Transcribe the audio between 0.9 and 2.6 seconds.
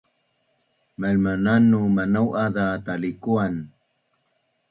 Mailmananu manau’az